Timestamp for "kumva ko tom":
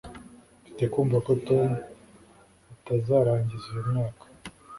0.93-1.69